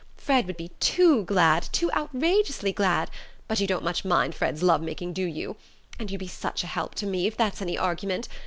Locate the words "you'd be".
6.09-6.27